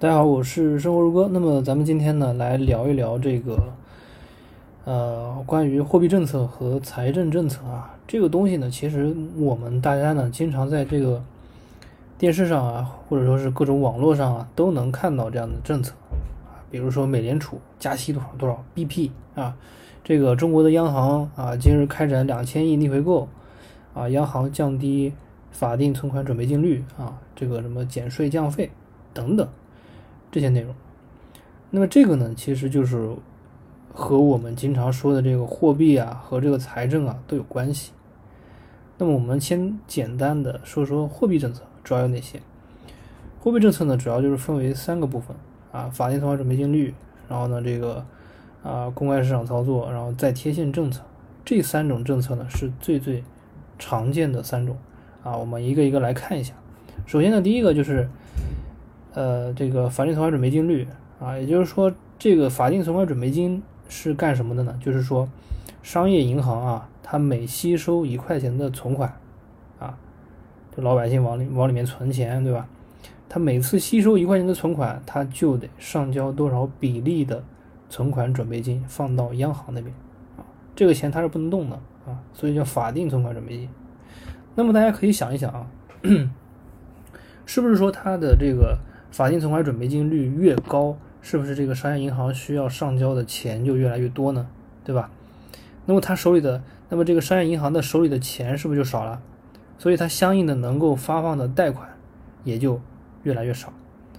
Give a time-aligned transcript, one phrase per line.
[0.00, 1.28] 大家好，我是生活如歌。
[1.32, 3.60] 那么咱们今天呢，来聊一聊这个，
[4.84, 11.20] 呃，关于货币政策和财政政策啊，这个东西呢，其实我们大家呢，经常在这个
[12.16, 15.92] 电视上啊，或者说是各种网络上啊，都能看到这样的政策
[16.46, 19.56] 啊，比如说美联储加息多少多少 BP 啊，
[20.04, 23.26] 这个中国的央行啊，今日开展两千亿逆回购
[23.94, 25.12] 啊，央行降低
[25.50, 28.70] 法定存款准备金率啊，这个什么减税降费
[29.12, 29.48] 等等。
[30.30, 30.74] 这些内容，
[31.70, 33.10] 那么这个呢，其实就是
[33.92, 37.92] 和我们经常说的这个货币啊和这个财政啊都有关系。
[38.98, 42.40] 那么我们先简单的说说货币政策主要有哪些。
[43.40, 45.34] 货币政策呢，主要就是分为三个部分
[45.72, 46.92] 啊，法定存款准备金率，
[47.28, 48.04] 然后呢这个
[48.62, 51.02] 啊公开市场操作，然后再贴现政策。
[51.44, 53.24] 这三种政策呢是最最
[53.78, 54.76] 常见的三种
[55.22, 56.52] 啊，我们一个一个来看一下。
[57.06, 58.08] 首先呢，第一个就是。
[59.18, 60.86] 呃，这个法定存款准备金率
[61.18, 64.78] 啊，也就是说，这个法定存款准备金是干什么的呢？
[64.80, 65.28] 就是说，
[65.82, 69.12] 商业银行啊，它每吸收一块钱的存款
[69.80, 69.98] 啊，
[70.70, 72.68] 就老百姓往里往里面存钱，对吧？
[73.28, 77.42] 它每次吸收一块钱的存款，它就得上交多少比例的
[77.90, 79.92] 存款准备金放到央行那边
[80.36, 81.74] 啊，这个钱它是不能动的
[82.06, 83.68] 啊，所以叫法定存款准备金。
[84.54, 85.66] 那么大家可以想一想啊，
[87.44, 88.78] 是不是说它的这个？
[89.10, 94.46] 法定存款准备金率越高，是不是这个商业银行需要上交的钱就越来越多呢？
[94.84, 95.10] 对吧？
[95.86, 99.20] 那么他手里的，那么这个商业银行的手里的钱是不是就少了？
[99.78, 101.88] 所以它相应的能够发放的贷款
[102.42, 102.80] 也就
[103.22, 103.72] 越来越少。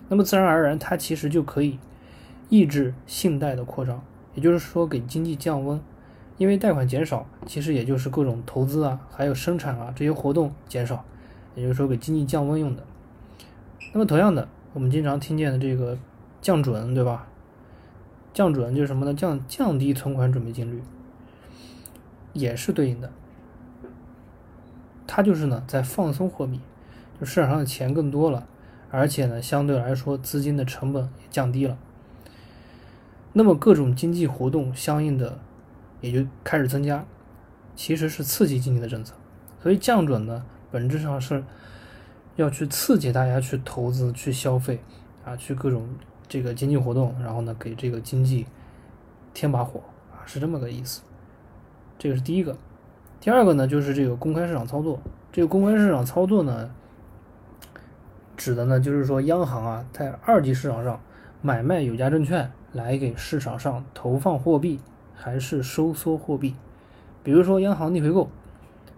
[0.07, 1.77] 那么自然而然，它其实就可以
[2.49, 4.01] 抑制信贷的扩张，
[4.35, 5.79] 也就是说给经济降温。
[6.37, 11.03] 因为贷款减少，其实也就是各种投资啊，还有生产啊这些活动减少，
[11.55, 12.83] 也就是说给经济降温用的。
[13.93, 14.47] 那么同样的。
[14.71, 15.97] 我们经常听见的这个
[16.41, 17.27] 降准，对吧？
[18.31, 19.13] 降准就是什么呢？
[19.13, 20.83] 降降低存款准备金率，
[22.33, 23.11] 也是对应的。
[25.07, 26.59] 它就是呢，在放松货币，
[27.19, 28.47] 就市场上的钱更多了，
[28.91, 31.75] 而且呢，相对来说资金的成本也降低了。
[33.33, 35.39] 那么各种经济活动相应的
[36.01, 37.03] 也就开始增加，
[37.75, 39.15] 其实是刺激经济的政策。
[39.63, 41.43] 所以降准呢，本质上是。
[42.41, 44.81] 要去刺激大家去投资、去消费，
[45.25, 45.87] 啊，去各种
[46.27, 48.45] 这个经济活动，然后呢，给这个经济
[49.33, 51.01] 添把火，啊，是这么个意思。
[51.97, 52.57] 这个是第一个。
[53.19, 54.99] 第二个呢，就是这个公开市场操作。
[55.31, 56.71] 这个公开市场操作呢，
[58.37, 61.01] 指的呢，就是说央行啊，在二级市场上
[61.41, 64.79] 买卖有价证券，来给市场上投放货币，
[65.13, 66.55] 还是收缩货币。
[67.21, 68.29] 比如说央行逆回购，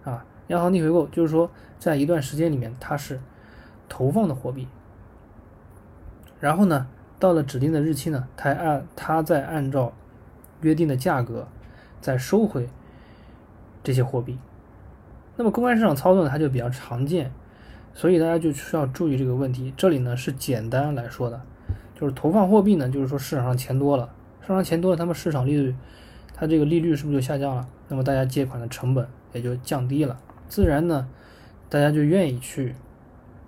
[0.04, 3.20] 啊，央行逆回购就是说，在一段时间里面，它是
[3.92, 4.66] 投放的货币，
[6.40, 6.86] 然后呢，
[7.18, 9.92] 到了指定的日期呢，它按它再按照
[10.62, 11.46] 约定的价格
[12.00, 12.70] 再收回
[13.84, 14.38] 这些货币。
[15.36, 17.30] 那么公开市场操作呢，它就比较常见，
[17.92, 19.74] 所以大家就需要注意这个问题。
[19.76, 21.38] 这里呢是简单来说的，
[21.94, 24.08] 就是投放货币呢，就是说市场上钱多了，
[24.40, 25.76] 市场上钱多了，他们市场利率
[26.34, 27.68] 它这个利率是不是就下降了？
[27.88, 31.06] 那么大家借款的成本也就降低了，自然呢，
[31.68, 32.74] 大家就愿意去。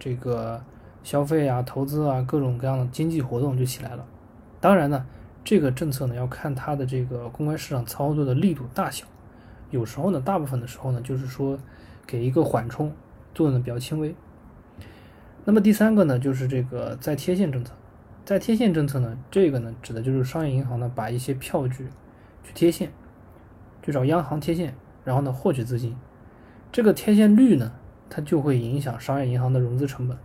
[0.04, 0.62] 这个
[1.02, 4.04] 消费啊、投资啊，各种各样的经济活动就起来了。
[4.60, 5.06] 当然呢，
[5.42, 9.06] 这个政策呢要看它的这个公开市场操作的力度大小。
[9.70, 11.58] 有时候呢，大部分的时候呢，就是说
[12.06, 12.92] 给一个缓冲
[13.34, 14.14] 作用呢比较轻微。
[15.46, 17.72] 那么第三个呢，就是这个再贴现政策。
[18.26, 21.88] 再贴现政策呢，这个呢指的就是商业银行呢把一些票据
[22.42, 22.92] 去贴现，
[23.82, 25.96] 去找央行贴现，然后呢获取资金。
[26.70, 27.72] 这个贴现率呢？
[28.14, 30.16] 它就会影响商业银行的融资成本，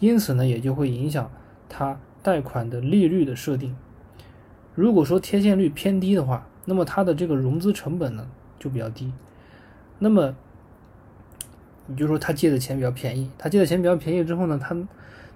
[0.00, 1.30] 因此呢，也就会影响
[1.68, 3.76] 它贷款的利率的设定。
[4.74, 8.26] 如果说贴现率偏低的话，那么它的这个融资成本呢
[8.58, 9.12] 就比较低。
[10.00, 10.34] 那么，
[11.86, 14.76] 你就说他借的钱比较便宜，他借的钱比较便宜之后呢，他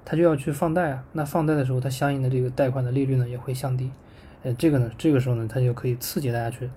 [0.04, 1.04] 他就要去放贷啊。
[1.12, 3.92] 那放贷的时候，它相应的这个贷款的利率呢也会降低。
[4.42, 6.68] 呃，这个呢，这个时候呢，它就可以刺激大家去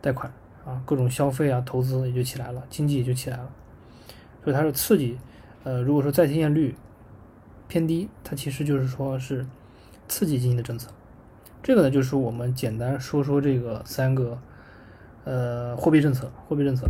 [0.00, 0.32] 贷款
[0.64, 3.50] 啊，各种消费啊、投资也就起来了，经济也就起来了。
[4.44, 5.18] 所以它是刺激，
[5.64, 6.76] 呃，如果说再贴现率
[7.66, 9.46] 偏低，它其实就是说是
[10.06, 10.90] 刺激经济的政策。
[11.62, 14.38] 这个呢，就是我们简单说说这个三个，
[15.24, 16.86] 呃，货币政策，货币政策。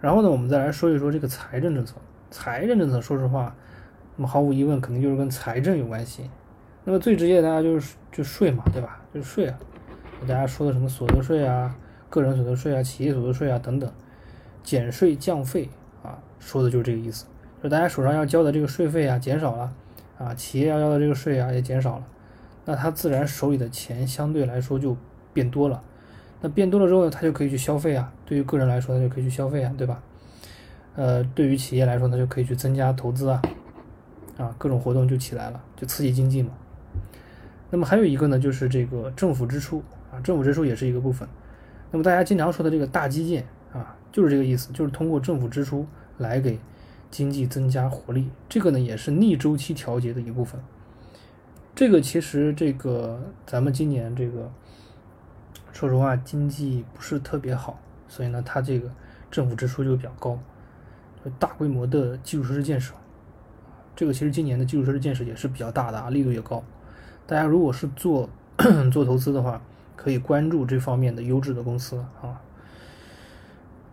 [0.00, 1.96] 然后呢，我们再来说一说这个财政政策。
[2.30, 3.54] 财政政策，说实话，
[4.16, 6.30] 那么毫无疑问，肯定就是跟财政有关系。
[6.84, 9.02] 那么最直接，大家就是就税嘛，对吧？
[9.12, 9.58] 就是税啊，
[10.22, 11.76] 大家说的什么所得税啊、
[12.08, 13.92] 个人所得税啊、企业所得税啊等等，
[14.62, 15.68] 减税降费。
[16.38, 17.26] 说的就是这个意思，
[17.62, 19.72] 就大家手上要交的这个税费啊减少了，
[20.18, 22.06] 啊，企业要交的这个税啊也减少了，
[22.64, 24.96] 那他自然手里的钱相对来说就
[25.32, 25.82] 变多了。
[26.40, 28.12] 那变多了之后呢，他就可以去消费啊。
[28.24, 30.00] 对于个人来说，他就可以去消费啊，对吧？
[30.94, 33.42] 呃，对于企业来说，他就可以去增加投资啊，
[34.36, 36.50] 啊，各种活动就起来了，就刺激经济嘛。
[37.70, 39.82] 那么还有一个呢，就是这个政府支出
[40.12, 41.28] 啊，政府支出也是一个部分。
[41.90, 45.86] 那么大家经常说的这个大基建啊，就是这个意思，就是通过政府支出
[46.18, 46.58] 来给
[47.10, 48.28] 经济增加活力。
[48.48, 50.60] 这个呢，也是逆周期调节的一部分。
[51.74, 54.50] 这个其实这个咱们今年这个，
[55.72, 57.78] 说实话经济不是特别好，
[58.08, 58.90] 所以呢，它这个
[59.30, 60.38] 政府支出就比较高，
[61.38, 62.94] 大规模的基础设施建设，
[63.94, 66.62] 这个其实今年的基础设施建设也是比较大的啊，力度也高。
[67.26, 68.28] 大家如果是做
[68.90, 69.62] 做投资的话，
[69.94, 72.40] 可以关注这方面的优质的公司啊。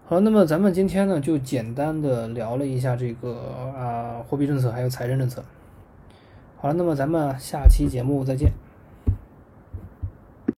[0.07, 3.33] 好，那么咱们今天呢就简单的聊了一下这个
[3.75, 5.43] 啊货币政策还有财政政策。
[6.57, 8.51] 好了，那么咱们下期节目再见。